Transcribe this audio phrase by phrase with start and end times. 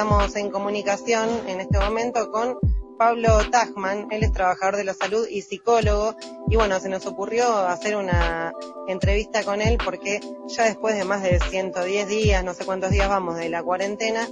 [0.00, 2.56] estamos en comunicación en este momento con
[2.96, 6.16] Pablo Tajman, él es trabajador de la salud y psicólogo,
[6.48, 8.50] y bueno, se nos ocurrió hacer una
[8.88, 13.10] entrevista con él porque ya después de más de 110 días, no sé cuántos días
[13.10, 14.26] vamos de la cuarentena,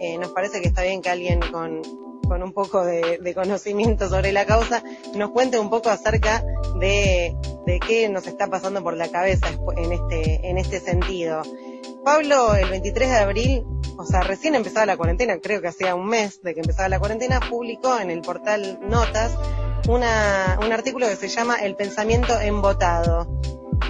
[0.00, 1.82] eh, nos parece que está bien que alguien con,
[2.26, 4.82] con un poco de, de, conocimiento sobre la causa
[5.14, 6.42] nos cuente un poco acerca
[6.80, 11.42] de, de qué nos está pasando por la cabeza en este, en este sentido.
[12.04, 13.64] Pablo, el 23 de abril,
[13.96, 16.98] o sea, recién empezaba la cuarentena, creo que hacía un mes de que empezaba la
[16.98, 19.38] cuarentena, publicó en el portal Notas
[19.88, 23.40] una, un artículo que se llama El pensamiento embotado.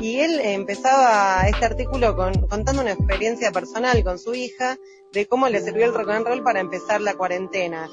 [0.00, 4.78] Y él empezaba este artículo con, contando una experiencia personal con su hija
[5.12, 7.88] de cómo le sirvió el rock and roll para empezar la cuarentena.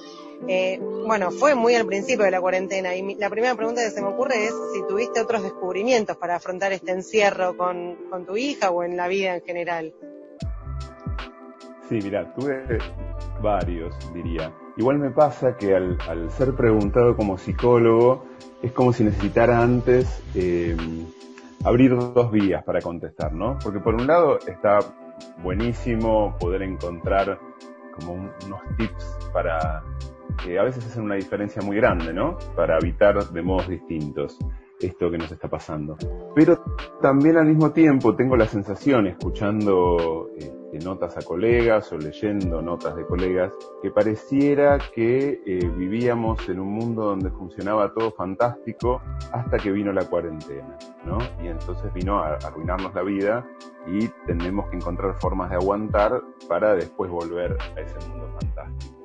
[0.47, 3.91] Eh, bueno, fue muy al principio de la cuarentena y mi, la primera pregunta que
[3.91, 8.37] se me ocurre es si tuviste otros descubrimientos para afrontar este encierro con, con tu
[8.37, 9.93] hija o en la vida en general.
[11.89, 12.77] Sí, mira, tuve
[13.41, 14.53] varios, diría.
[14.77, 18.25] Igual me pasa que al, ser preguntado como psicólogo,
[18.61, 20.77] es como si necesitara antes eh,
[21.63, 23.57] abrir dos vías para contestar, ¿no?
[23.63, 24.77] Porque por un lado está
[25.41, 27.39] buenísimo poder encontrar
[27.95, 29.81] como un, unos tips para
[30.43, 32.37] que a veces hacen una diferencia muy grande, ¿no?
[32.55, 34.37] Para evitar de modos distintos
[34.79, 35.97] esto que nos está pasando.
[36.35, 36.63] Pero
[37.01, 42.95] también al mismo tiempo tengo la sensación, escuchando eh, notas a colegas o leyendo notas
[42.95, 49.57] de colegas, que pareciera que eh, vivíamos en un mundo donde funcionaba todo fantástico hasta
[49.57, 51.17] que vino la cuarentena, ¿no?
[51.43, 53.47] Y entonces vino a arruinarnos la vida
[53.87, 58.95] y tenemos que encontrar formas de aguantar para después volver a ese mundo fantástico.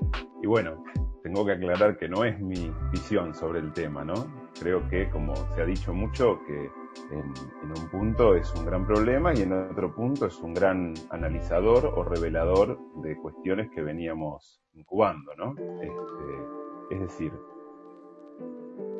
[0.43, 0.77] Y bueno,
[1.25, 4.27] tengo que aclarar que no es mi visión sobre el tema, ¿no?
[4.61, 6.71] Creo que, como se ha dicho mucho, que
[7.11, 7.25] en,
[7.63, 12.05] un punto es un gran problema y en otro punto es un gran analizador o
[12.05, 15.55] revelador de cuestiones que veníamos incubando, ¿no?
[15.81, 17.33] Este, es decir,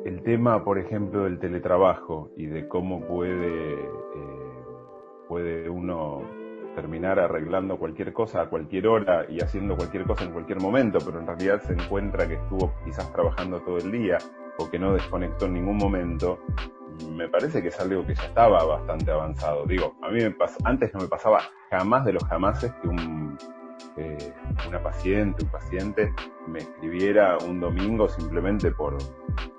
[0.03, 4.63] el tema, por ejemplo, del teletrabajo y de cómo puede, eh,
[5.27, 6.23] puede uno
[6.75, 11.19] terminar arreglando cualquier cosa a cualquier hora y haciendo cualquier cosa en cualquier momento, pero
[11.19, 14.17] en realidad se encuentra que estuvo quizás trabajando todo el día
[14.57, 16.39] o que no desconectó en ningún momento,
[17.09, 19.65] me parece que es algo que ya estaba bastante avanzado.
[19.65, 23.37] Digo, a mí me antes no me pasaba jamás de los jamases que un,
[23.97, 24.33] eh,
[24.67, 26.13] una paciente, un paciente
[26.47, 28.97] me escribiera un domingo simplemente por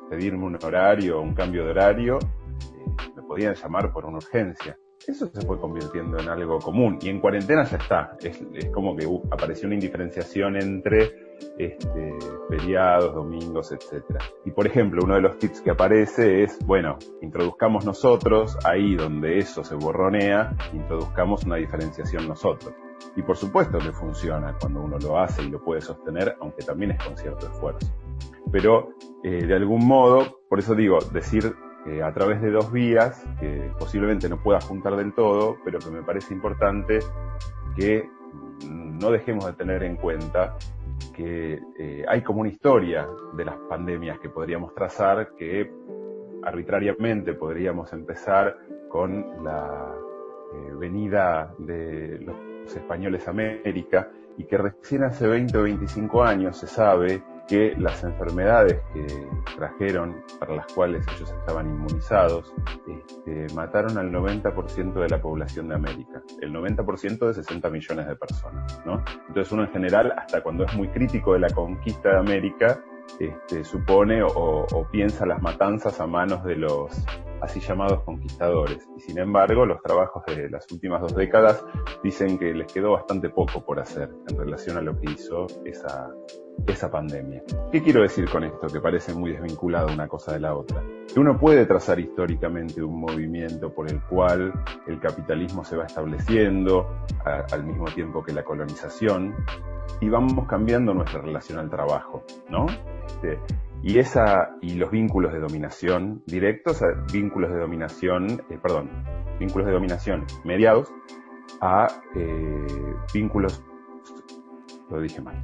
[0.09, 4.79] pedirme un horario, un cambio de horario, eh, me podían llamar por una urgencia
[5.09, 6.99] eso se fue convirtiendo en algo común.
[7.01, 8.17] Y en cuarentena ya está.
[8.21, 8.39] Es,
[8.73, 11.27] como que uh, apareció una indiferenciación entre
[11.59, 12.15] este,
[12.49, 14.21] feriados, domingos, etcétera.
[14.45, 19.39] Y por ejemplo, uno de los tips que aparece es, bueno, introduzcamos nosotros, ahí donde
[19.39, 22.75] eso se borronea, introduzcamos una diferenciación nosotros.
[23.15, 26.93] Y por supuesto que funciona cuando uno lo hace y lo puede sostener, aunque también
[26.93, 27.87] es con cierto esfuerzo.
[28.51, 28.91] Pero
[29.23, 31.55] eh, de algún modo, por eso digo, decir
[32.03, 36.03] a través de dos vías que posiblemente no pueda juntar del todo, pero que me
[36.03, 36.99] parece importante
[37.77, 38.09] que
[38.65, 40.57] no dejemos de tener en cuenta
[41.15, 45.71] que eh, hay como una historia de las pandemias que podríamos trazar que
[46.43, 48.57] arbitrariamente podríamos empezar
[48.89, 49.95] con la
[50.55, 56.59] eh, venida de los españoles a América y que recién hace 20 o 25 años
[56.59, 59.07] se sabe que las enfermedades que
[59.57, 62.53] trajeron, para las cuales ellos estaban inmunizados,
[62.89, 68.17] este, mataron al 90% de la población de América, el 90% de 60 millones de
[68.17, 69.05] personas, ¿no?
[69.29, 72.81] Entonces uno en general, hasta cuando es muy crítico de la conquista de América,
[73.21, 76.91] este, supone o, o piensa las matanzas a manos de los
[77.41, 78.89] así llamados conquistadores.
[78.97, 81.65] Y sin embargo, los trabajos de las últimas dos décadas
[82.03, 86.11] dicen que les quedó bastante poco por hacer en relación a lo que hizo esa,
[86.67, 87.43] esa pandemia.
[87.71, 88.67] ¿Qué quiero decir con esto?
[88.69, 90.83] Que parece muy desvinculado una cosa de la otra.
[91.13, 94.53] Que uno puede trazar históricamente un movimiento por el cual
[94.87, 99.35] el capitalismo se va estableciendo al mismo tiempo que la colonización
[100.01, 102.67] y vamos cambiando nuestra relación al trabajo, ¿no?
[103.07, 103.39] Este,
[103.83, 106.81] y esa y los vínculos de dominación directos
[107.13, 108.91] vínculos de dominación, eh, perdón,
[109.39, 110.93] vínculos de dominación mediados
[111.61, 112.67] a eh,
[113.15, 113.63] vínculos,
[114.91, 115.37] lo dije mal,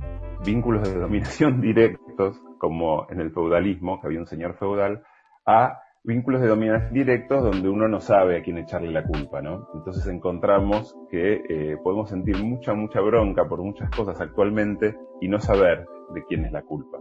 [0.44, 5.02] vínculos de dominación directos, como en el feudalismo, que había un señor feudal,
[5.46, 9.68] a vínculos de dominación directos donde uno no sabe a quién echarle la culpa, ¿no?
[9.74, 15.38] Entonces encontramos que eh, podemos sentir mucha, mucha bronca por muchas cosas actualmente y no
[15.38, 16.98] saber de quién es la culpa.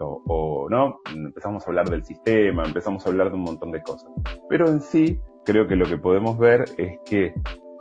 [0.00, 3.80] O, o, no, empezamos a hablar del sistema, empezamos a hablar de un montón de
[3.82, 4.10] cosas.
[4.48, 7.34] Pero en sí, creo que lo que podemos ver es que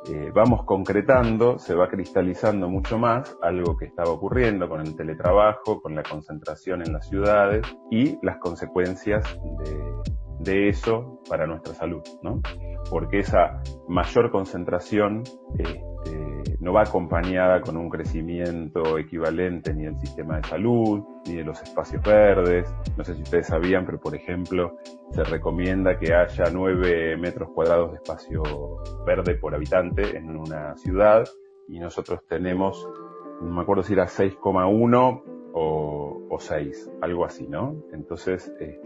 [0.10, 5.82] eh, vamos concretando, se va cristalizando mucho más algo que estaba ocurriendo con el teletrabajo,
[5.82, 9.26] con la concentración en las ciudades y las consecuencias
[9.64, 9.94] de,
[10.40, 12.42] de eso para nuestra salud, ¿no?
[12.90, 15.24] Porque esa mayor concentración
[16.60, 21.62] no va acompañada con un crecimiento equivalente ni del sistema de salud, ni de los
[21.62, 22.74] espacios verdes.
[22.98, 24.78] No sé si ustedes sabían, pero por ejemplo,
[25.12, 28.44] se recomienda que haya 9 metros cuadrados de espacio
[29.06, 31.26] verde por habitante en una ciudad
[31.68, 32.88] y nosotros tenemos,
[33.42, 35.24] no me acuerdo si era 6,1
[35.54, 37.76] o, o 6, algo así, ¿no?
[37.94, 38.80] Entonces, este,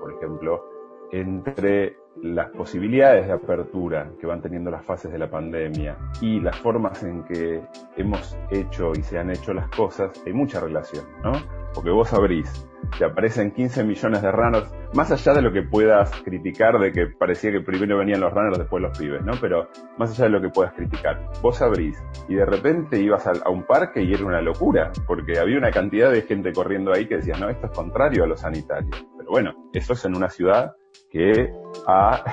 [0.00, 0.64] por ejemplo,
[1.12, 6.58] entre las posibilidades de apertura que van teniendo las fases de la pandemia y las
[6.58, 7.62] formas en que
[7.96, 11.32] hemos hecho y se han hecho las cosas, hay mucha relación, ¿no?
[11.74, 12.68] Porque vos abrís,
[12.98, 17.06] te aparecen 15 millones de runners, más allá de lo que puedas criticar de que
[17.06, 19.32] parecía que primero venían los runners, después los pibes, ¿no?
[19.40, 23.48] Pero más allá de lo que puedas criticar, vos abrís y de repente ibas a,
[23.48, 27.16] un parque y era una locura, porque había una cantidad de gente corriendo ahí que
[27.16, 28.90] decía, no, esto es contrario a lo sanitario.
[29.16, 30.74] Pero bueno, eso es en una ciudad
[31.12, 31.52] que
[31.86, 32.24] ha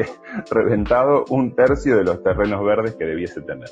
[0.50, 3.68] reventado un tercio de los terrenos verdes que debiese tener.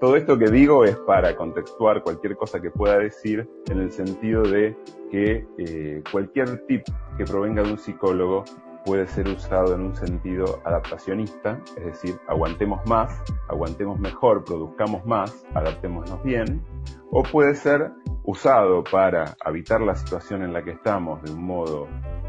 [0.00, 4.42] Todo esto que digo es para contextuar cualquier cosa que pueda decir en el sentido
[4.42, 4.76] de
[5.10, 6.82] que eh, cualquier tip
[7.16, 8.44] que provenga de un psicólogo
[8.84, 13.12] puede ser usado en un sentido adaptacionista, es decir, aguantemos más,
[13.48, 16.62] aguantemos mejor, produzcamos más, adaptémonos bien,
[17.10, 17.92] o puede ser
[18.24, 21.88] usado para habitar la situación en la que estamos de un modo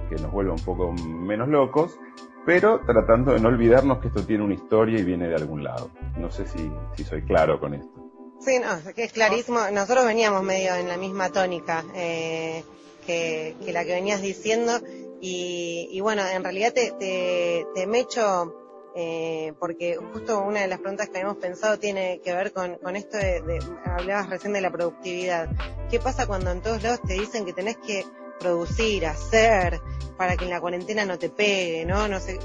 [0.10, 1.98] que nos vuelva un poco menos locos,
[2.46, 5.90] pero tratando de no olvidarnos que esto tiene una historia y viene de algún lado.
[6.18, 6.72] No sé si,
[7.04, 7.92] soy claro con esto.
[8.40, 9.60] Sí, no, es clarísimo.
[9.72, 12.64] Nosotros veníamos medio en la misma tónica eh,
[13.06, 14.74] que, la que venías diciendo
[15.22, 18.54] y, y bueno, en realidad te, te, te mecho
[18.98, 22.96] eh, porque justo una de las preguntas que habíamos pensado tiene que ver con, con
[22.96, 25.50] esto de, de, hablabas recién de la productividad.
[25.90, 28.06] ¿Qué pasa cuando en todos lados te dicen que tenés que
[28.40, 29.82] producir, hacer,
[30.18, 32.08] para que en la cuarentena no te pegue, ¿no?
[32.08, 32.40] No sé.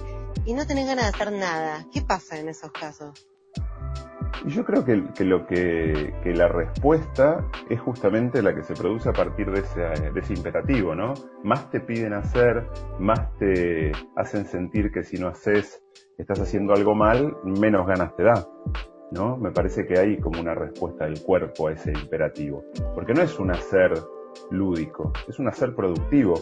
[0.44, 1.86] Y no tenés ganas de hacer nada.
[1.92, 3.29] ¿Qué pasa en esos casos?
[4.44, 8.74] Y yo creo que, que lo que, que, la respuesta es justamente la que se
[8.74, 11.14] produce a partir de ese, de ese imperativo, ¿no?
[11.44, 12.66] Más te piden hacer,
[12.98, 15.82] más te hacen sentir que si no haces,
[16.16, 18.46] estás haciendo algo mal, menos ganas te da.
[19.12, 19.36] ¿No?
[19.36, 22.64] Me parece que hay como una respuesta del cuerpo a ese imperativo.
[22.94, 23.92] Porque no es un hacer
[24.52, 26.34] lúdico, es un hacer productivo.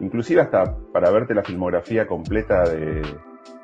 [0.00, 3.00] Inclusive hasta para verte la filmografía completa de,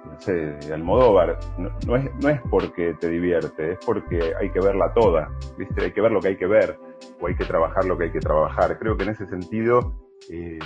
[0.07, 4.93] no sé, Almodóvar, no, es, no es porque te divierte, es porque hay que verla
[4.95, 5.85] toda, ¿viste?
[5.85, 6.79] Hay que ver lo que hay que ver,
[7.21, 8.79] o hay que trabajar lo que hay que trabajar.
[8.79, 9.95] Creo que en ese sentido,
[10.31, 10.59] eh,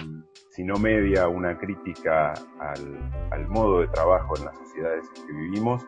[0.51, 5.33] si no media una crítica al, al, modo de trabajo en las sociedades en que
[5.33, 5.87] vivimos,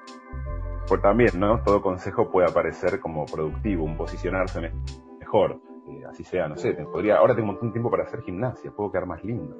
[0.89, 1.63] pues también, ¿no?
[1.63, 4.73] Todo consejo puede aparecer como productivo, un posicionarse
[5.21, 8.23] mejor eh, así sea, no sé, podría, ahora tengo un montón de tiempo para hacer
[8.23, 9.57] gimnasia, puedo quedar más lindo,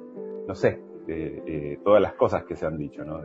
[0.47, 3.19] no sé, eh, todas las cosas que se han dicho, ¿no?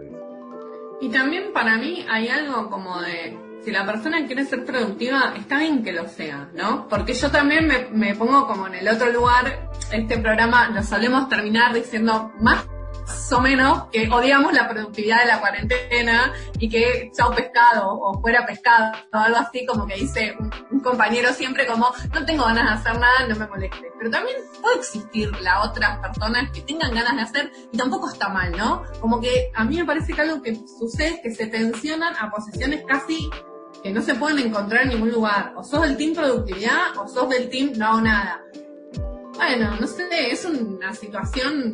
[1.01, 5.59] Y también para mí hay algo como de, si la persona quiere ser productiva, está
[5.59, 6.89] bien que lo sea, ¿no?
[6.89, 11.29] Porque yo también me, me pongo como en el otro lugar, este programa lo solemos
[11.29, 12.67] terminar diciendo más
[13.33, 18.47] o menos que odiamos la productividad de la cuarentena y que chao pescado o fuera
[18.47, 22.65] pescado o algo así como que dice un, un, compañero siempre como no tengo ganas
[22.65, 23.93] de hacer nada, no me moleste.
[23.99, 28.29] Pero también puede existir la otras personas que tengan ganas de hacer y tampoco está
[28.29, 28.85] mal, ¿no?
[29.01, 32.31] Como que a mí me parece que algo que sucede es que se tensionan a
[32.31, 33.29] posiciones casi
[33.83, 35.53] que no se pueden encontrar en ningún lugar.
[35.57, 38.43] O sos del team productividad o sos del team no hago nada.
[39.35, 41.73] Bueno, no sé, es una situación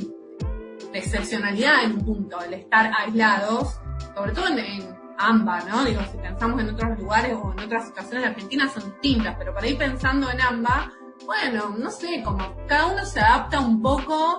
[0.95, 3.81] de excepcionalidad en un punto, el estar aislados,
[4.15, 5.85] sobre todo en, en AMBA, ¿no?
[5.85, 9.53] Digo, si pensamos en otros lugares o en otras situaciones de Argentina son distintas, pero
[9.53, 10.93] para ir pensando en AMBA,
[11.27, 14.39] bueno, no sé, como cada uno se adapta un poco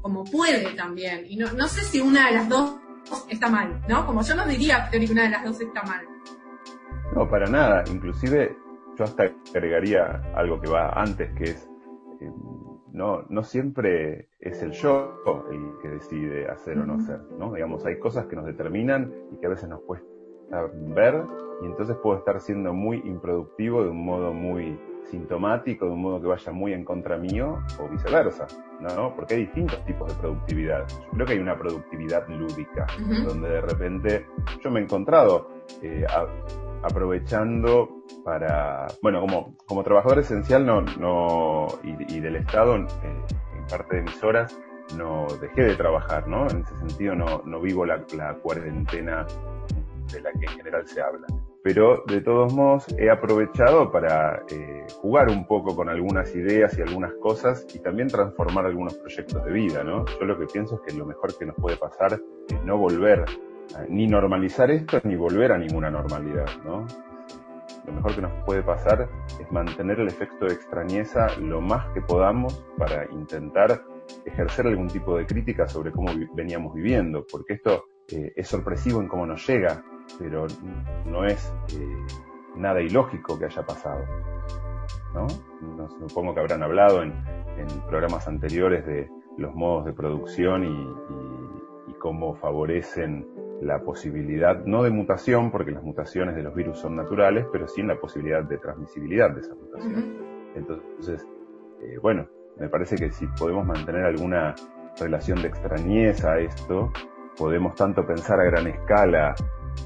[0.00, 1.26] como puede también.
[1.28, 2.76] Y no, no sé si una de las dos
[3.28, 4.06] está mal, ¿no?
[4.06, 6.06] Como yo no diría que una de las dos está mal.
[7.14, 7.84] No, para nada.
[7.92, 8.56] Inclusive
[8.96, 11.68] yo hasta agregaría algo que va antes, que es
[12.22, 12.32] eh,
[12.92, 17.52] no, no siempre es el yo el que decide hacer o no hacer, ¿no?
[17.52, 20.06] Digamos, hay cosas que nos determinan y que a veces nos cuesta
[20.94, 21.24] ver
[21.62, 24.78] y entonces puedo estar siendo muy improductivo de un modo muy
[25.10, 28.46] sintomático, de un modo que vaya muy en contra mío o viceversa,
[28.80, 29.14] ¿no?
[29.14, 30.86] Porque hay distintos tipos de productividad.
[30.88, 33.24] Yo creo que hay una productividad lúdica, uh -huh.
[33.24, 34.26] donde de repente
[34.62, 35.48] yo me he encontrado
[35.82, 36.26] eh, a,
[36.82, 42.86] aprovechando para, bueno, como, como trabajador esencial no, no, y, y del Estado, eh,
[43.56, 44.56] en parte de mis horas,
[44.96, 46.48] no dejé de trabajar, ¿no?
[46.48, 49.26] En ese sentido no, no vivo la, la, cuarentena
[50.12, 51.26] de la que en general se habla.
[51.62, 56.82] pero de todos modos he aprovechado para eh, jugar un poco con algunas ideas y
[56.82, 60.04] algunas cosas y también transformar algunos proyectos de vida, ¿no?
[60.06, 63.24] Yo lo que pienso es que lo mejor que nos puede pasar es no volver,
[63.88, 66.86] ni normalizar esto, ni volver a ninguna normalidad, ¿no?
[67.86, 69.08] Lo mejor que nos puede pasar
[69.40, 73.82] es mantener el efecto de extrañeza lo más que podamos para intentar
[74.24, 79.08] ejercer algún tipo de crítica sobre cómo veníamos viviendo, porque esto eh, es sorpresivo en
[79.08, 79.82] cómo nos llega,
[80.18, 80.46] pero
[81.06, 81.96] no es eh,
[82.56, 84.04] nada ilógico que haya pasado.
[85.14, 85.26] ¿no?
[86.08, 87.12] supongo que habrán hablado en,
[87.88, 91.10] programas anteriores de los modos de producción y,
[91.98, 93.28] cómo favorecen
[93.60, 97.82] la posibilidad, no de mutación, porque las mutaciones de los virus son naturales, pero sí
[97.82, 100.16] en la posibilidad de transmisibilidad de esa mutación.
[100.54, 101.26] Entonces,
[101.82, 102.26] eh, bueno,
[102.58, 104.54] me parece que si podemos mantener alguna
[104.98, 106.92] relación de extrañeza a esto,
[107.36, 109.34] podemos tanto pensar a gran escala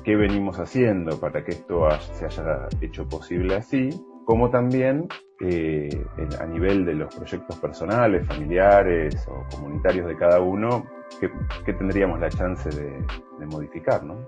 [0.03, 3.91] qué venimos haciendo para que esto se haya hecho posible así,
[4.25, 5.09] como también
[5.41, 6.07] eh,
[6.41, 10.87] a nivel de los proyectos personales, familiares o comunitarios de cada uno,
[11.21, 13.05] qué, tendríamos la chance de,
[13.47, 14.03] modificar.
[14.05, 14.27] ¿no?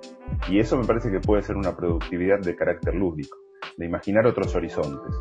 [0.49, 3.39] Y eso me parece que puede ser una productividad de carácter lúdico,
[3.79, 5.17] de imaginar otros horizontes.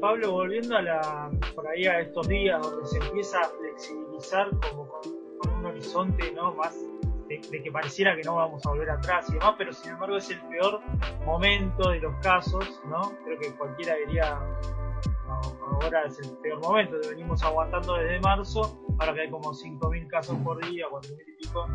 [0.00, 4.88] Pablo, volviendo a la, por ahí a estos días donde se empieza a flexibilizar como
[5.38, 6.54] con un horizonte ¿no?
[6.54, 6.74] más
[7.50, 10.30] de, que pareciera que no vamos a volver atrás y demás, pero sin embargo es
[10.30, 10.80] el peor
[11.24, 13.12] momento de los casos, ¿no?
[13.24, 14.38] Creo que cualquiera diría,
[15.82, 20.36] ahora es el peor momento, venimos aguantando desde marzo, ahora que hay como 5.000 casos
[20.44, 21.66] por día, 4.000 y pico,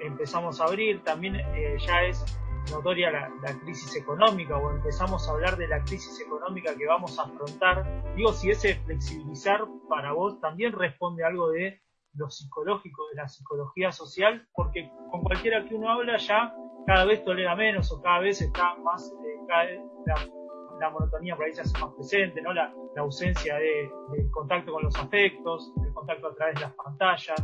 [0.00, 2.24] empezamos a abrir, también eh, ya es
[2.70, 7.18] notoria la, la, crisis económica o empezamos a hablar de la crisis económica que vamos
[7.18, 11.80] a afrontar, digo, si ese flexibilizar para vos también responde a algo de
[12.14, 16.54] lo psicológico, de la psicología social, porque con cualquiera que uno habla ya
[16.86, 21.60] cada vez tolera menos o cada vez está más, eh, la, monotonía por ahí se
[21.60, 22.52] hace más presente, ¿no?
[22.52, 23.90] La, ausencia de,
[24.32, 27.36] contacto con los afectos, el contacto a través de las pantallas.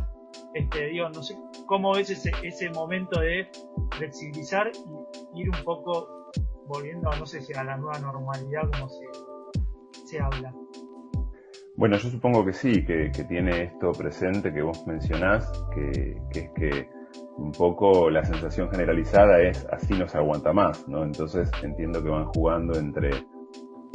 [0.53, 3.49] Este, digo, no sé cómo ves ese, ese momento de
[3.91, 4.71] flexibilizar
[5.33, 6.31] y ir un poco
[6.65, 9.05] volviendo, no sé si a la nueva normalidad como se,
[10.05, 10.53] se habla.
[11.77, 16.89] Bueno, yo supongo que sí, que, tiene esto presente que vos mencionás, que, es que
[17.37, 21.03] un poco la sensación generalizada es así no se aguanta más, ¿no?
[21.03, 23.11] Entonces entiendo que van jugando entre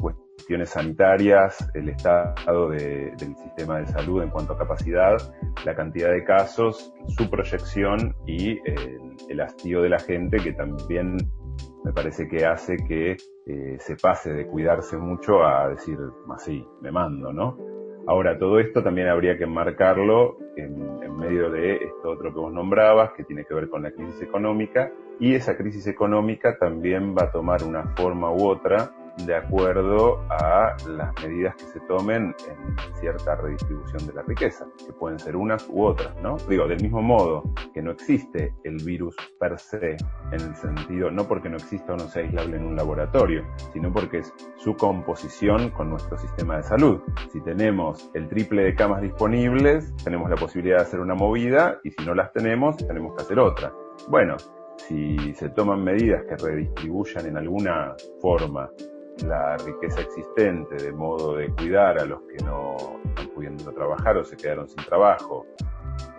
[0.00, 5.16] cuestiones sanitarias, el estado del sistema de salud en cuanto a capacidad,
[5.64, 11.16] la cantidad de casos, su proyección y el, el hastío de la gente que también
[11.84, 15.98] me parece que hace que eh, se pase de cuidarse mucho a decir,
[16.32, 17.71] así, me mando, ¿no?
[18.06, 23.12] Ahora, todo esto también habría que enmarcarlo en, medio de esto otro que vos nombrabas,
[23.12, 24.90] que tiene que ver con la crisis económica,
[25.20, 30.76] y esa crisis económica también va a tomar una forma u otra de acuerdo a
[30.88, 35.68] las medidas que se tomen en cierta redistribución de la riqueza, que pueden ser unas
[35.68, 36.36] u otras, ¿no?
[36.48, 37.42] Digo, del mismo modo
[37.74, 39.96] que no existe el virus per se,
[40.32, 43.92] en el sentido, no porque no exista o no sea aislable en un laboratorio, sino
[43.92, 47.00] porque es su composición con nuestro sistema de salud.
[47.32, 51.90] Si tenemos el triple de camas disponibles, tenemos la posibilidad de hacer una movida, y
[51.90, 53.72] si no las tenemos, tenemos que hacer otra.
[54.08, 54.36] Bueno,
[54.76, 58.70] si se toman medidas que redistribuyan en alguna forma
[59.26, 64.24] la riqueza existente de modo de cuidar a los que no están pudiendo trabajar o
[64.24, 65.46] se quedaron sin trabajo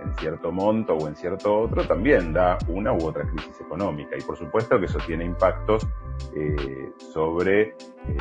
[0.04, 4.16] en cierto monto o en cierto otro, también da una u otra crisis económica.
[4.18, 5.88] Y por supuesto que eso tiene impactos
[6.36, 7.76] eh, sobre eh,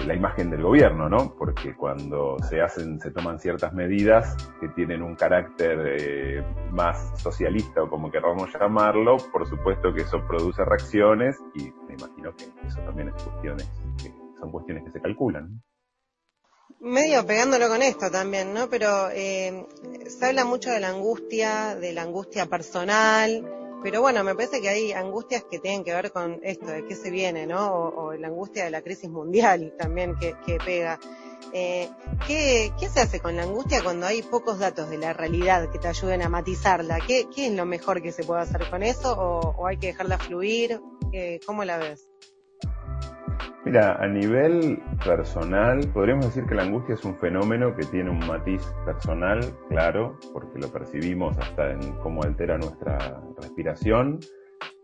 [0.06, 1.34] la imagen del gobierno, ¿no?
[1.36, 7.82] Porque cuando se hacen, se toman ciertas medidas que tienen un carácter eh, más socialista
[7.82, 12.80] o como queramos llamarlo, por supuesto que eso produce reacciones y me imagino que eso
[12.80, 13.70] también es cuestiones
[14.02, 15.62] que son cuestiones que se calculan.
[16.80, 18.68] Medio pegándolo con esto también, ¿no?
[18.68, 19.66] Pero eh,
[20.08, 24.68] se habla mucho de la angustia, de la angustia personal, pero bueno, me parece que
[24.68, 27.72] hay angustias que tienen que ver con esto, de qué se viene, ¿no?
[27.72, 30.98] O, la angustia de la crisis mundial también que, pega.
[31.52, 31.88] Eh,
[32.26, 35.86] ¿qué, se hace con la angustia cuando hay pocos datos de la realidad que te
[35.86, 36.98] ayuden a matizarla?
[37.06, 39.12] ¿Qué, es lo mejor que se puede hacer con eso?
[39.12, 40.80] ¿O, o hay que dejarla fluir?
[41.12, 42.08] Eh, ¿Cómo la ves?
[43.64, 48.18] Mira, a nivel personal, podríamos decir que la angustia es un fenómeno que tiene un
[48.18, 54.18] matiz personal, claro, porque lo percibimos hasta en cómo altera nuestra respiración.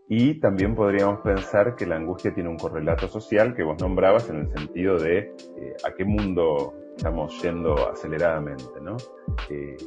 [0.07, 4.37] Y también podríamos pensar que la angustia tiene un correlato social que vos nombrabas en
[4.37, 8.97] el sentido de eh, a qué mundo estamos yendo aceleradamente, ¿no?
[9.49, 9.77] Eh,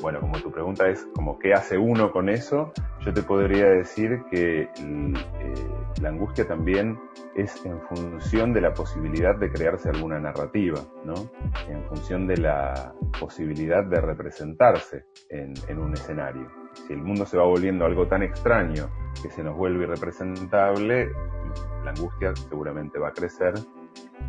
[0.00, 4.22] bueno, como tu pregunta es como qué hace uno con eso, yo te podría decir
[4.30, 5.12] que eh,
[6.00, 6.98] la angustia también
[7.34, 11.14] es en función de la posibilidad de crearse alguna narrativa, ¿no?
[11.68, 16.50] En función de la posibilidad de representarse en, un escenario.
[16.86, 18.88] Si el mundo se va volviendo algo tan extraño
[19.22, 21.10] que se nos vuelve irrepresentable,
[21.84, 23.54] la angustia seguramente va a crecer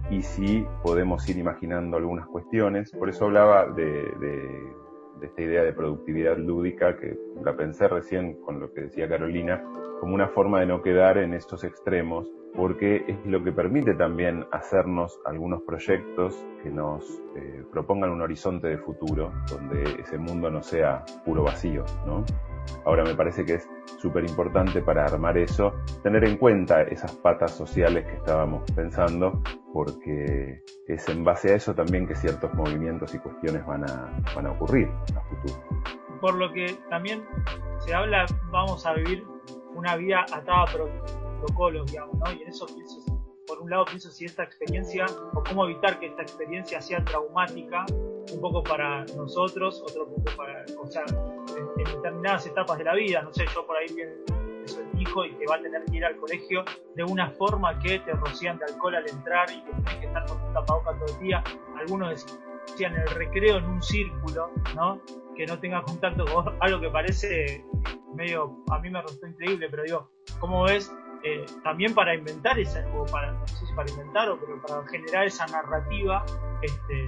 [0.10, 2.92] y si podemos ir imaginando algunas cuestiones.
[2.92, 4.74] Por eso hablaba de, de,
[5.22, 9.64] esta idea de productividad lúdica que la pensé recién con lo que decía Carolina,
[10.00, 14.46] como una forma de no quedar en estos extremos, porque es lo que permite también
[14.52, 17.04] hacernos algunos proyectos que nos
[17.36, 22.24] eh, propongan un horizonte de futuro, donde ese mundo no sea puro vacío, ¿no?
[22.86, 27.52] Ahora me parece que es súper importante para armar eso, tener en cuenta esas patas
[27.52, 29.42] sociales que estábamos pensando,
[29.74, 34.48] porque es en base a eso también que ciertos movimientos y cuestiones van a, van
[34.48, 35.64] a ocurrir a futuro.
[36.22, 37.24] Por lo que también
[37.80, 39.24] se habla, vamos a vivir
[39.76, 42.32] una vida atada a protocolos, digamos, ¿no?
[42.32, 43.04] Y en eso pienso,
[43.46, 47.86] por un lado pienso si esta experiencia, o cómo evitar que esta experiencia sea traumática,
[48.34, 53.22] un poco para nosotros, otro poco para, o sea, en, determinadas etapas de la vida,
[53.22, 56.06] no sé, yo por ahí pienso el hijo y que va a tener que ir
[56.06, 56.64] al colegio
[56.96, 60.26] de una forma que te rocían de alcohol al entrar y que tienes que estar
[60.26, 61.44] con tu tapabocas todo el día.
[61.78, 62.26] Algunos
[62.68, 65.02] decían el recreo en un círculo, ¿no?
[65.36, 67.66] Que no tenga contacto con algo que parece
[68.14, 70.94] medio, a mí me resultó increíble, pero digo, ¿cómo ves?
[71.24, 74.88] Eh, también para inventar esa, o para, no sé si para inventar o pero para
[74.88, 76.24] generar esa narrativa,
[76.62, 77.06] este,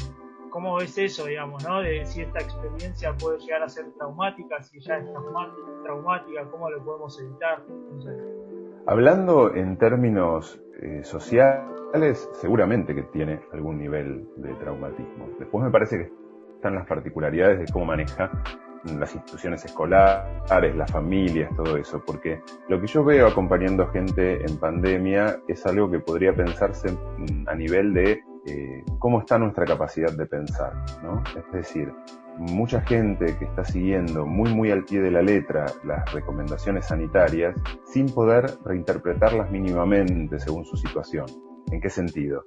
[0.49, 1.81] ¿Cómo ves eso, digamos, ¿no?
[1.81, 5.05] De si esta experiencia puede llegar a ser traumática, si ya es
[5.83, 7.63] traumática, cómo lo podemos evitar.
[8.87, 15.29] Hablando en términos eh, sociales, seguramente que tiene algún nivel de traumatismo.
[15.37, 16.11] Después me parece que
[16.55, 18.31] están las particularidades de cómo maneja
[18.97, 24.57] las instituciones escolares, las familias, todo eso, porque lo que yo veo acompañando gente en
[24.57, 26.89] pandemia es algo que podría pensarse
[27.45, 31.23] a nivel de eh, cómo está nuestra capacidad de pensar, ¿no?
[31.37, 31.93] Es decir,
[32.37, 37.55] mucha gente que está siguiendo muy muy al pie de la letra las recomendaciones sanitarias
[37.85, 41.25] sin poder reinterpretarlas mínimamente según su situación.
[41.71, 42.43] ¿En qué sentido?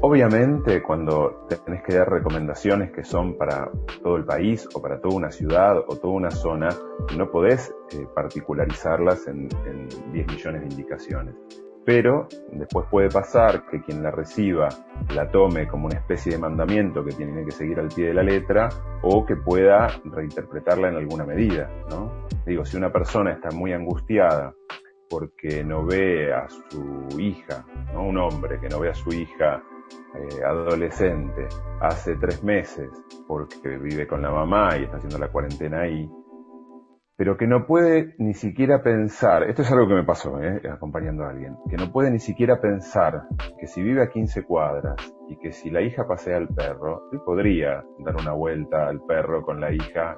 [0.00, 3.70] Obviamente, cuando tenés que dar recomendaciones que son para
[4.02, 6.70] todo el país o para toda una ciudad o toda una zona,
[7.14, 11.34] no podés eh, particularizarlas en, en 10 millones de indicaciones
[11.84, 14.68] pero después puede pasar que quien la reciba
[15.14, 18.22] la tome como una especie de mandamiento que tiene que seguir al pie de la
[18.22, 18.68] letra
[19.02, 22.26] o que pueda reinterpretarla en alguna medida, ¿no?
[22.46, 24.54] Digo, si una persona está muy angustiada
[25.08, 28.04] porque no ve a su hija, ¿no?
[28.04, 29.62] Un hombre que no ve a su hija
[30.14, 31.48] eh, adolescente
[31.80, 32.90] hace tres meses
[33.26, 36.08] porque vive con la mamá y está haciendo la cuarentena ahí,
[37.22, 40.60] pero que no puede ni siquiera pensar, esto es algo que me pasó, ¿eh?
[40.68, 43.28] acompañando a alguien, que no puede ni siquiera pensar
[43.60, 44.96] que si vive a 15 cuadras
[45.28, 49.44] y que si la hija pasea al perro, él podría dar una vuelta al perro
[49.44, 50.16] con la hija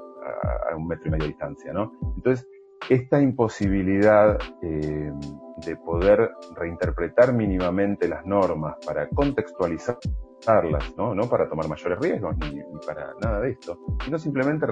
[0.71, 1.93] a, un metro y medio de distancia, ¿no?
[2.17, 2.49] Entonces,
[2.89, 5.13] esta imposibilidad eh,
[5.65, 11.15] de poder reinterpretar mínimamente las normas para contextualizarlas, ¿no?
[11.15, 14.67] No para tomar mayores riesgos ni, ni para nada de esto, sino simplemente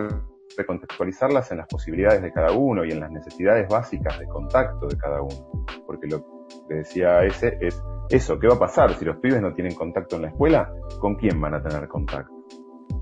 [0.57, 4.96] recontextualizarlas en las posibilidades de cada uno y en las necesidades básicas de contacto de
[4.96, 5.64] cada uno.
[5.87, 6.25] Porque lo
[6.68, 10.16] que decía ese es eso, ¿qué va a pasar si los pibes no tienen contacto
[10.16, 10.70] en la escuela?
[11.01, 12.33] ¿Con quién van a tener contacto?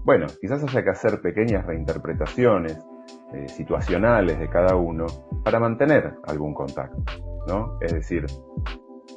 [0.05, 2.79] Bueno, quizás haya que hacer pequeñas reinterpretaciones
[3.33, 5.07] eh, situacionales de cada uno
[5.45, 7.03] para mantener algún contacto,
[7.47, 7.79] ¿no?
[7.81, 8.27] Es decir,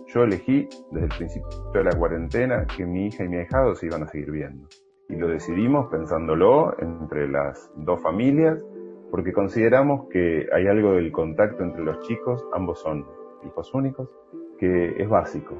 [0.07, 3.87] yo elegí desde el principio de la cuarentena que mi hija y mi ahijado se
[3.87, 4.67] iban a seguir viendo
[5.09, 8.63] y lo decidimos pensándolo entre las dos familias
[9.11, 13.05] porque consideramos que hay algo del contacto entre los chicos, ambos son
[13.45, 14.09] hijos únicos,
[14.57, 15.55] que es básico.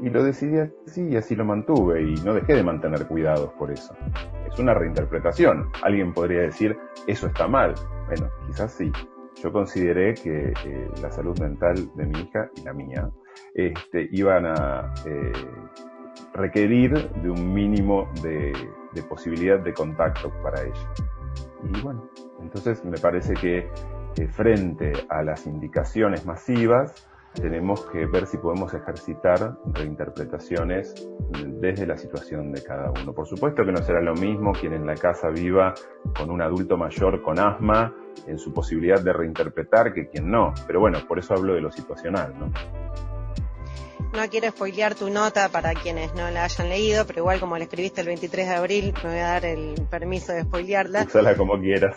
[0.00, 3.70] Y lo decidí así y así lo mantuve y no dejé de mantener cuidados por
[3.70, 3.94] eso.
[4.46, 5.70] Es una reinterpretación.
[5.82, 7.74] Alguien podría decir, eso está mal.
[8.06, 8.92] Bueno, quizás sí.
[9.42, 13.10] Yo consideré que eh, la salud mental de mi hija y la mía
[13.54, 15.32] este, iban a eh,
[16.34, 18.52] requerir de un mínimo de,
[19.08, 20.92] posibilidad de contacto para ella.
[21.72, 22.08] Y bueno,
[22.40, 23.70] entonces me parece que
[24.32, 31.08] frente a las indicaciones masivas, tenemos que ver si podemos ejercitar reinterpretaciones
[31.60, 33.12] desde la situación de cada uno.
[33.12, 35.74] Por supuesto que no será lo mismo quien en la casa viva
[36.16, 37.94] con un adulto mayor con asma
[38.26, 40.54] en su posibilidad de reinterpretar que quien no.
[40.66, 42.52] Pero bueno, por eso hablo de lo situacional, ¿no?
[44.12, 47.64] no quiero spoilear tu nota para quienes no la hayan leído, pero igual como la
[47.64, 51.04] escribiste el 23 de abril, me voy a dar el permiso de spoilearla.
[51.04, 51.94] Usala como quieras.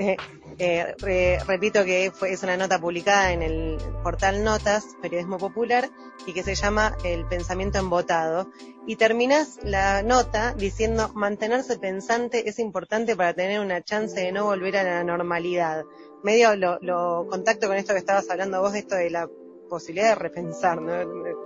[0.58, 5.90] Eh, repito que fue, es una nota publicada en el portal Notas, Periodismo Popular,
[6.26, 8.50] y que se llama El pensamiento embotado.
[8.86, 14.46] Y terminas la nota diciendo, mantenerse pensante es importante para tener una chance de no
[14.46, 15.84] volver a la normalidad.
[16.24, 19.28] Medio lo, lo contacto con esto que estabas hablando vos, esto de la
[19.72, 20.92] posibilidad de repensar, ¿no?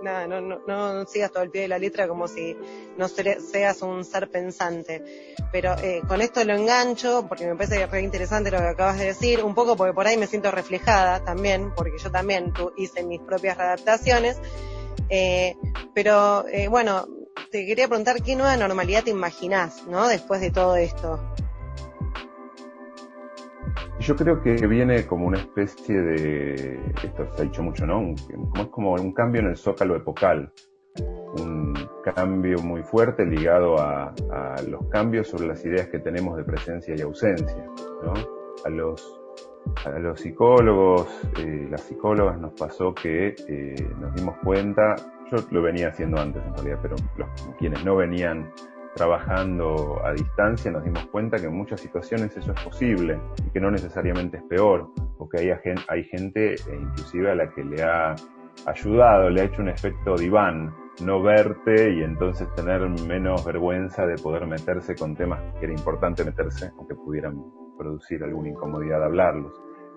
[0.02, 2.56] Nada, no, no, no, sigas todo el pie de la letra como si
[2.98, 5.34] no seas un ser pensante.
[5.52, 9.06] Pero eh, con esto lo engancho, porque me parece re interesante lo que acabas de
[9.06, 13.20] decir, un poco porque por ahí me siento reflejada también, porque yo también hice mis
[13.20, 14.38] propias readaptaciones.
[15.08, 15.54] Eh,
[15.94, 17.06] pero eh, bueno,
[17.52, 20.08] te quería preguntar qué nueva normalidad te imaginás, ¿no?
[20.08, 21.20] Después de todo esto.
[23.98, 28.14] Yo creo que viene como una especie de, esto se ha dicho mucho, ¿no?
[28.50, 30.52] Como es como un cambio en el zócalo epocal,
[31.38, 31.74] un
[32.14, 34.14] cambio muy fuerte ligado a,
[34.68, 37.66] los cambios sobre las ideas que tenemos de presencia y ausencia,
[38.02, 38.14] ¿no?
[38.64, 39.20] A los,
[39.84, 41.06] a los psicólogos,
[41.38, 44.96] eh, las psicólogas nos pasó que eh, nos dimos cuenta,
[45.30, 48.50] yo lo venía haciendo antes en realidad, pero los, quienes no venían
[48.96, 53.60] trabajando a distancia nos dimos cuenta que en muchas situaciones eso es posible y que
[53.60, 55.50] no necesariamente es peor, porque hay,
[55.88, 58.14] hay gente e inclusive a la que le ha
[58.64, 64.16] ayudado, le ha hecho un efecto diván no verte y entonces tener menos vergüenza de
[64.16, 67.44] poder meterse con temas que era importante meterse, aunque pudieran
[67.76, 69.52] producir alguna incomodidad hablarlos.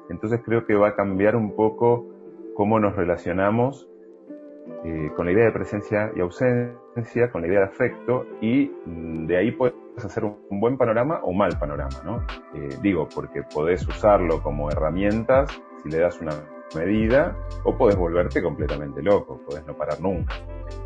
[0.10, 2.06] Entonces creo que va a cambiar un poco
[2.54, 3.90] cómo nos relacionamos
[4.84, 9.28] eh, con la idea de presencia y ausencia, con la idea de afecto, y mm,
[9.28, 12.26] de ahí puedes hacer un, buen panorama o mal panorama, ¿no?
[12.54, 16.34] Eh, digo, porque podés usarlo como herramientas si le das una
[16.76, 20.36] medida, o podés volverte completamente loco, podés no parar nunca.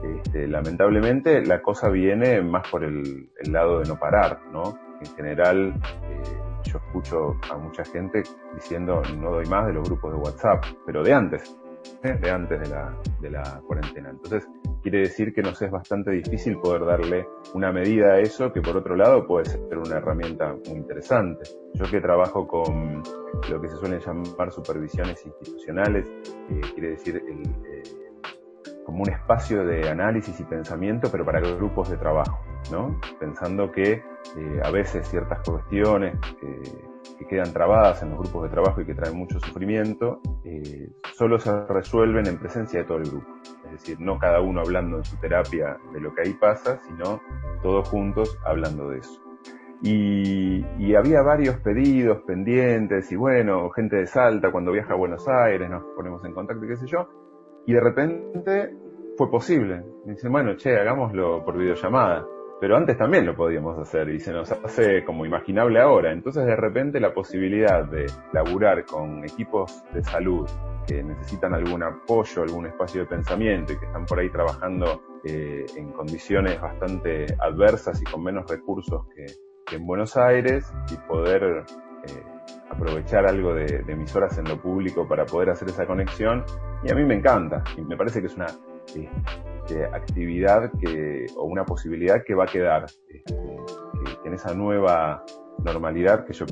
[0.04, 4.78] Este, lamentablemente la cosa viene más por el, lado de no parar, ¿no?
[5.02, 5.74] En general,
[6.10, 6.22] eh,
[6.64, 11.04] yo escucho a mucha gente diciendo no doy más de los grupos de WhatsApp, pero
[11.04, 11.58] de antes,
[12.04, 14.10] de antes de la, de la cuarentena.
[14.10, 14.48] Entonces,
[14.82, 18.78] quiere decir que nos es bastante difícil poder darle una medida a eso, que por
[18.78, 21.50] otro lado puede ser una herramienta muy interesante.
[21.74, 23.02] Yo que trabajo con
[23.50, 26.08] lo que se suele llamar supervisiones institucionales,
[26.50, 27.84] eh, quiere decir eh,
[28.86, 32.40] como un espacio de análisis y pensamiento, pero para grupos de trabajo,
[32.72, 33.00] ¿no?
[33.20, 33.92] Pensando que
[34.38, 38.94] eh, a veces ciertas cuestiones que quedan trabadas en los grupos de trabajo y que
[38.94, 43.28] traen mucho sufrimiento, eh, solo se resuelven en presencia de todo el grupo.
[43.66, 47.22] Es decir, no cada uno hablando en su terapia de lo que ahí pasa, sino
[47.62, 49.20] todos juntos hablando de eso.
[49.82, 55.28] Y, y, había varios pedidos pendientes y bueno, gente de Salta cuando viaja a Buenos
[55.28, 57.10] Aires nos ponemos en contacto y qué sé yo.
[57.66, 58.74] Y de repente
[59.18, 59.84] fue posible.
[60.06, 62.26] dicen, bueno, che, hagámoslo por videollamada
[62.64, 66.14] pero antes también lo podíamos hacer y se nos hace como imaginable ahora.
[66.14, 70.50] Entonces de repente la posibilidad de laburar con equipos de salud
[70.88, 75.66] que necesitan algún apoyo, algún espacio de pensamiento y que están por ahí trabajando eh,
[75.76, 79.26] en condiciones bastante adversas y con menos recursos que,
[79.76, 81.66] en Buenos Aires y poder
[82.06, 82.24] eh,
[82.70, 86.44] aprovechar algo de, de emisoras en lo público para poder hacer esa conexión.
[86.84, 88.48] Y a mí me encanta y me parece que es una
[88.96, 93.56] eh, actividad que, o una posibilidad que va a quedar este,
[94.26, 95.24] en esa nueva
[95.64, 96.46] normalidad que yo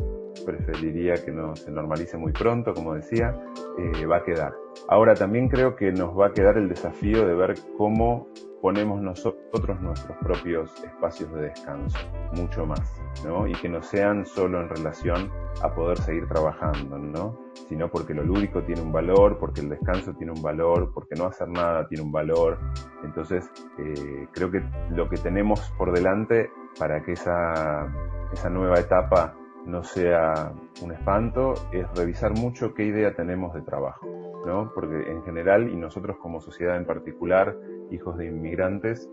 [0.45, 3.35] preferiría que no se normalice muy pronto, como decía,
[3.77, 4.53] eh, va a quedar.
[4.87, 8.27] Ahora también creo que nos va a quedar el desafío de ver cómo
[8.61, 11.97] ponemos nosotros nuestros propios espacios de descanso,
[12.33, 13.47] mucho más, ¿no?
[13.47, 15.31] Y que no sean solo en relación
[15.63, 17.39] a poder seguir trabajando, ¿no?
[17.67, 21.25] Sino porque lo lúdico tiene un valor, porque el descanso tiene un valor, porque no
[21.25, 22.59] hacer nada tiene un valor.
[23.03, 27.87] Entonces, eh, creo que lo que tenemos por delante para que esa,
[28.33, 34.07] esa nueva etapa no sea un espanto es revisar mucho qué idea tenemos de trabajo,
[34.45, 34.71] ¿no?
[34.73, 37.55] Porque en general, y nosotros como sociedad en particular,
[37.91, 39.09] hijos de inmigrantes,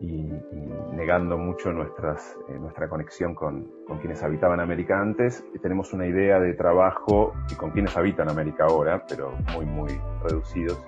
[0.00, 0.30] y,
[0.92, 6.38] negando mucho nuestras, eh, nuestra conexión con, con, quienes habitaban América antes, tenemos una idea
[6.38, 10.78] de trabajo y con quienes habitan América ahora, pero muy, muy reducidos.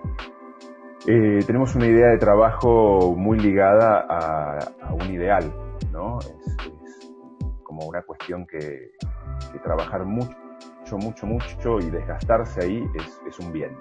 [1.06, 5.44] Eh, tenemos una idea de trabajo muy ligada a, a un ideal,
[5.92, 6.18] ¿no?
[6.20, 6.56] Es,
[7.62, 8.92] como una cuestión que,
[9.62, 10.34] trabajar mucho,
[10.98, 13.76] mucho, mucho y desgastarse ahí es, es un bien.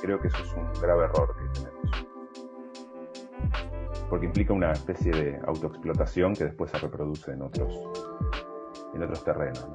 [0.00, 1.82] Creo que eso es un grave error que tenemos
[4.12, 7.74] porque implica una especie de autoexplotación que después se reproduce en otros,
[8.92, 9.66] en otros terrenos.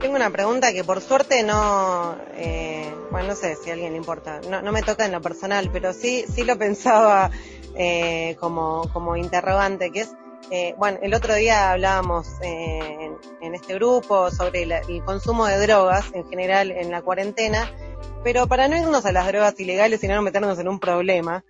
[0.00, 3.98] Tengo una pregunta que por suerte no, eh, bueno, no sé si a alguien le
[3.98, 7.30] importa, no, no me toca en lo personal, pero sí, sí lo pensaba
[7.74, 10.16] eh, como, como interrogante, que es,
[10.50, 13.10] eh, bueno, el otro día hablábamos eh,
[13.42, 17.70] en, este grupo sobre el consumo de drogas en general en la cuarentena,
[18.24, 21.44] pero para no irnos a las drogas ilegales y no meternos en un problema,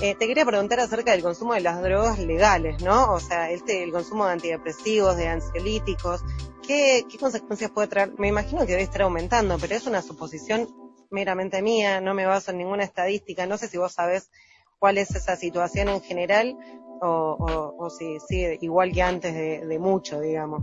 [0.00, 3.12] eh, te quería preguntar acerca del consumo de las drogas legales, ¿no?
[3.12, 6.22] O sea, este, el consumo de antidepresivos, de ansiolíticos,
[6.66, 8.12] ¿qué, ¿qué consecuencias puede traer?
[8.18, 10.68] Me imagino que debe estar aumentando, pero es una suposición
[11.10, 14.30] meramente mía, no me baso en ninguna estadística, no sé si vos sabés
[14.78, 16.56] cuál es esa situación en general
[17.00, 20.62] o, o, si sigue igual que antes de, mucho, digamos.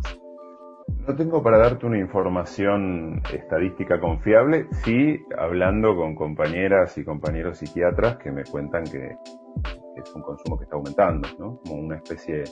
[1.06, 8.16] No tengo para darte una información estadística confiable, sí hablando con compañeras y compañeros psiquiatras
[8.18, 9.18] que me cuentan que,
[9.98, 11.60] es un consumo que está aumentando, ¿no?
[11.66, 12.46] Como una especie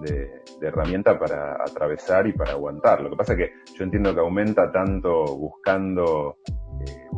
[0.00, 3.02] de, herramienta para atravesar y para aguantar.
[3.02, 6.38] Lo que pasa es que yo entiendo que aumenta tanto buscando,
[6.80, 7.08] eh,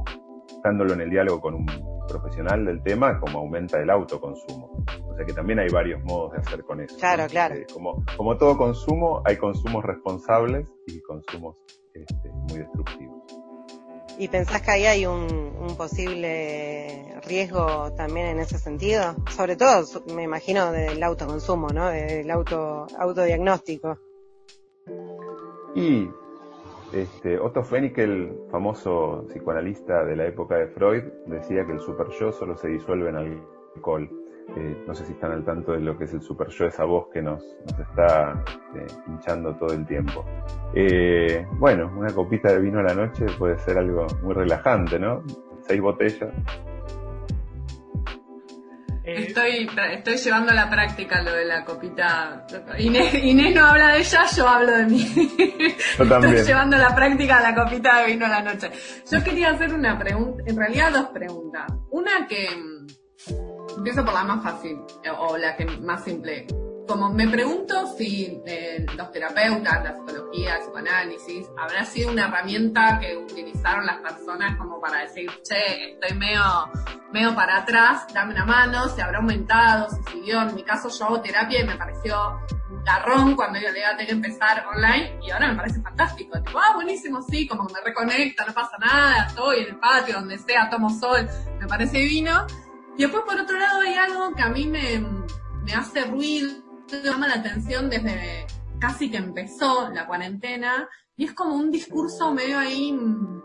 [0.50, 1.66] buscándolo en el diálogo con un
[2.08, 4.65] profesional del tema como aumenta el autoconsumo.
[5.16, 6.94] O sea que también hay varios modos de hacer con eso.
[6.98, 7.55] Claro, claro.
[7.55, 11.57] Eh, como, como todo consumo, hay consumos responsables y consumos
[11.94, 13.16] este, muy destructivos.
[14.18, 19.14] ¿Y pensás que ahí hay un, posible riesgo también en ese sentido?
[19.31, 21.88] Sobre todo, me imagino, del autoconsumo, ¿no?
[21.88, 23.98] Del auto, autodiagnóstico.
[25.74, 26.11] Y
[26.92, 32.09] este, Otto Fennig, el famoso psicoanalista de la época de Freud, decía que el super
[32.20, 34.15] yo solo se disuelve en alcohol.
[34.54, 36.85] Eh, no sé si están al tanto de lo que es el super yo, esa
[36.85, 40.24] voz que nos, está eh, hinchando todo el tiempo.
[40.74, 45.22] Eh, bueno, una copita de vino a la noche puede ser algo muy relajante, ¿no?
[45.62, 46.32] Seis botellas,
[49.06, 52.44] eh, estoy, estoy llevando a la práctica lo de la copita.
[52.76, 55.06] Inés, no habla de ella, yo hablo de mí.
[55.96, 56.35] Yo también.
[56.35, 58.68] Estoy llevando a la práctica la copita de vino a la noche.
[59.09, 61.72] Yo quería hacer una pregunta, en realidad dos preguntas.
[61.90, 62.48] Una que
[63.76, 64.78] empiezo por la más fácil,
[65.18, 66.46] o la que más simple
[66.86, 72.98] como me pregunto si eh, los terapeutas, la psicología, el psicoanálisis, habrá sido una herramienta
[73.00, 76.42] que utilizaron las personas como para decir, che, estoy medio,
[77.12, 80.42] medio para atrás, dame una mano, se habrá aumentado, se siguió.
[80.42, 82.40] En mi caso yo hago terapia y me pareció
[82.84, 86.40] garrón cuando yo le iba a tener que empezar online y ahora me parece fantástico.
[86.40, 90.14] Tipo, ah, buenísimo, sí, como que me reconecta, no pasa nada, estoy en el patio,
[90.14, 92.46] donde sea, tomo sol, me parece divino.
[92.96, 95.04] Y después por otro lado hay algo que a mí me,
[95.64, 96.66] me hace ruido
[97.02, 98.46] llama la atención desde
[98.78, 103.42] casi que empezó la cuarentena y es como un discurso medio ahí mm,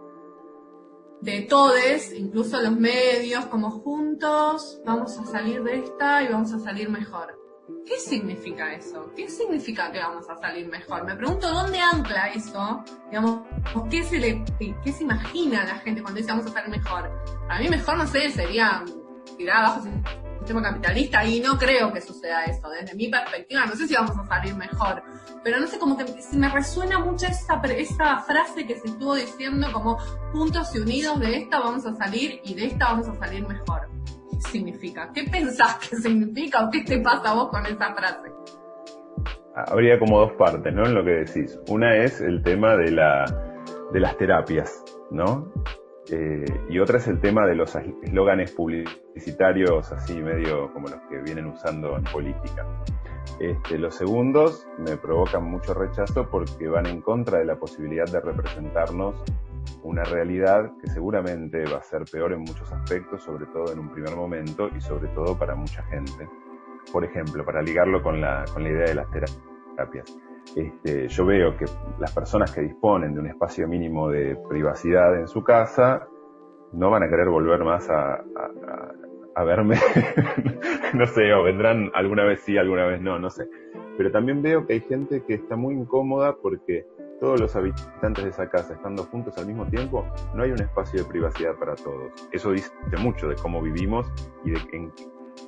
[1.22, 6.60] de todes, incluso los medios, como juntos vamos a salir de esta y vamos a
[6.60, 7.38] salir mejor.
[7.86, 9.12] ¿Qué significa eso?
[9.16, 11.06] ¿Qué significa que vamos a salir mejor?
[11.06, 13.42] Me pregunto dónde ancla eso, digamos,
[13.90, 14.44] ¿qué se, le,
[14.84, 17.10] qué se imagina la gente cuando dice vamos a salir mejor?
[17.50, 18.84] A mí mejor, no sé, sería
[19.38, 19.82] tirar abajo
[20.42, 22.70] sistema capitalista y no creo que suceda eso.
[22.70, 25.04] Desde mi perspectiva, no sé si vamos a salir mejor,
[25.44, 29.68] pero no sé, como que me resuena mucho esa, esa frase que se estuvo diciendo
[29.72, 29.98] como
[30.32, 33.90] juntos y unidos de esta vamos a salir y de esta vamos a salir mejor.
[34.32, 35.12] ¿Qué significa?
[35.14, 38.32] ¿Qué pensás que significa o qué te pasa a vos con esa frase?
[39.56, 40.86] Habría como dos partes, ¿no?
[40.86, 41.60] En lo que decís.
[41.68, 43.26] Una es el tema de la
[43.92, 45.52] de las terapias, ¿no?
[46.12, 51.20] Eh, y otra es el tema de los eslóganes publicitarios así medio como los que
[51.20, 52.66] vienen usando en política.
[53.40, 58.20] Este, los segundos me provocan mucho rechazo porque van en contra de la posibilidad de
[58.20, 59.24] representarnos
[59.84, 63.90] una realidad que seguramente va a ser peor en muchos aspectos, sobre todo en un
[63.90, 66.28] primer momento y sobre todo para mucha gente.
[66.92, 70.31] Por ejemplo, para ligarlo con la, con la idea de las terapias.
[70.56, 71.66] Este, yo veo que
[72.00, 76.08] las personas que disponen de un espacio mínimo de privacidad en su casa
[76.74, 78.24] no van a querer volver más a,
[79.44, 79.78] verme,
[80.94, 83.48] no sé, o vendrán alguna vez sí, alguna vez no, no sé.
[83.98, 86.86] Pero también veo que hay gente que está muy incómoda porque
[87.20, 91.04] todos los habitantes de esa casa estando juntos al mismo tiempo, no hay un espacio
[91.04, 92.12] de privacidad para todos.
[92.32, 94.12] Eso dice mucho de cómo vivimos
[94.44, 94.92] y de en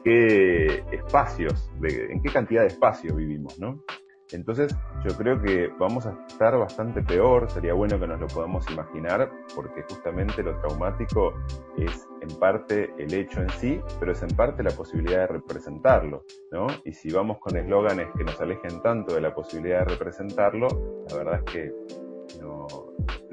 [0.04, 3.84] qué espacios, en qué cantidad de espacio vivimos, ¿no?
[4.32, 4.76] Entonces
[5.08, 9.30] yo creo que vamos a estar bastante peor, sería bueno que nos lo podamos imaginar,
[9.56, 11.34] porque justamente lo traumático
[11.78, 16.26] es en parte el hecho en sí, pero es en parte la posibilidad de representarlo,
[16.52, 16.68] ¿no?
[16.86, 20.68] Y si vamos con eslóganes que nos alejen tanto de la posibilidad de representarlo,
[21.10, 21.72] la verdad es que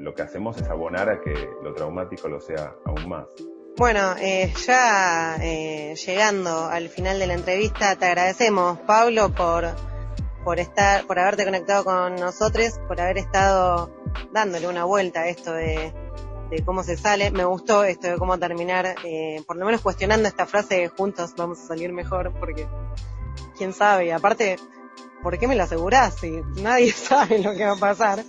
[0.01, 3.27] lo que hacemos es abonar a que lo traumático lo sea aún más.
[3.77, 9.65] Bueno, eh, ya eh, llegando al final de la entrevista, te agradecemos, Pablo, por
[10.43, 13.91] por estar, por haberte conectado con nosotros, por haber estado
[14.31, 15.93] dándole una vuelta a esto de,
[16.49, 17.31] de cómo se sale.
[17.31, 21.33] Me gustó esto de cómo terminar, eh, por lo menos cuestionando esta frase de juntos
[21.37, 22.67] vamos a salir mejor, porque
[23.57, 24.57] quién sabe, y aparte,
[25.23, 28.23] ¿por qué me lo asegurás si nadie sabe lo que va a pasar?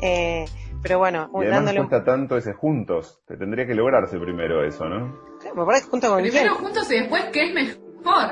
[0.00, 0.46] Eh,
[0.82, 5.30] pero bueno, y además cuesta tanto ese juntos, te tendría que lograrse primero eso, ¿no?
[5.54, 7.79] me parece junto con Primero juntos y después qué es mejor,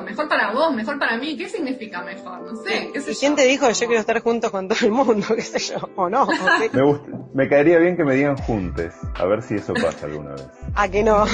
[0.05, 2.41] mejor para vos, mejor para mí, ¿qué significa mejor?
[2.41, 4.79] No sé, qué sé ¿Y quién te dijo que yo quiero estar juntos con todo
[4.83, 6.27] el mundo, qué sé yo, o no?
[6.73, 10.33] me, gusta, me caería bien que me digan juntes, a ver si eso pasa alguna
[10.33, 10.49] vez.
[10.75, 11.25] Ah, que no.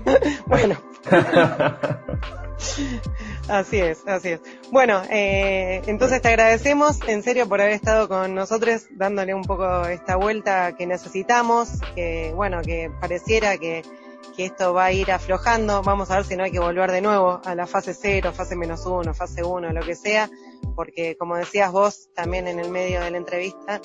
[0.46, 0.76] bueno.
[3.48, 4.40] Así es, así es.
[4.70, 9.84] Bueno, eh, entonces te agradecemos en serio por haber estado con nosotros, dándole un poco
[9.86, 13.82] esta vuelta que necesitamos, que bueno, que pareciera que,
[14.36, 15.82] que esto va a ir aflojando.
[15.82, 18.56] Vamos a ver si no hay que volver de nuevo a la fase cero, fase
[18.56, 20.30] menos uno, fase uno, lo que sea,
[20.74, 23.80] porque como decías vos también en el medio de la entrevista,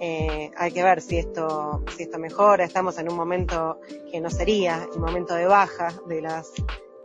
[0.00, 2.64] eh, hay que ver si esto, si esto mejora.
[2.64, 6.52] Estamos en un momento que no sería el momento de baja de las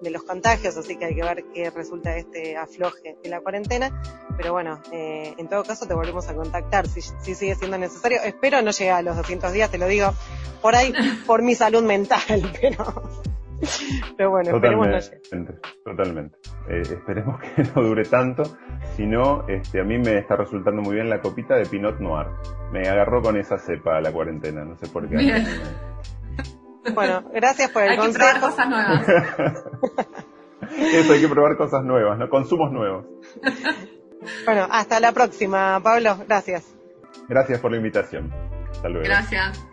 [0.01, 3.39] de los contagios, así que hay que ver qué resulta de este afloje de la
[3.41, 4.01] cuarentena.
[4.37, 8.21] Pero bueno, eh, en todo caso te volvemos a contactar si, si sigue siendo necesario.
[8.23, 10.13] Espero no llegue a los 200 días, te lo digo
[10.61, 10.93] por ahí,
[11.27, 12.21] por mi salud mental,
[12.61, 13.03] pero,
[14.17, 16.37] pero bueno, totalmente, esperemos no Totalmente.
[16.67, 18.43] Eh, esperemos que no dure tanto.
[18.95, 22.27] Si no, este, a mí me está resultando muy bien la copita de Pinot Noir.
[22.71, 25.15] Me agarró con esa cepa la cuarentena, no sé por qué.
[26.93, 28.25] Bueno, gracias por el hay consejo.
[28.25, 29.07] Hay que probar cosas nuevas.
[30.77, 32.29] Eso, hay que probar cosas nuevas, ¿no?
[32.29, 33.05] Consumos nuevos.
[34.45, 36.17] Bueno, hasta la próxima, Pablo.
[36.27, 36.65] Gracias.
[37.27, 38.31] Gracias por la invitación.
[38.71, 39.05] Hasta luego.
[39.05, 39.65] Gracias.